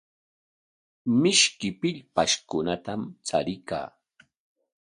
Mishiyki 1.21 1.69
pillpashkunatam 1.79 3.01
chariykan. 3.27 3.87